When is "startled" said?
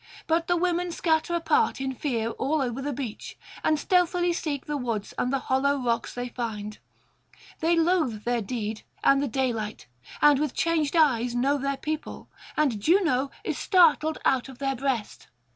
13.59-14.17